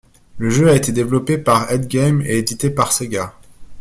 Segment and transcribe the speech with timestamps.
[0.39, 3.35] Le jeu a été développé par HeadGames et édité par Sega.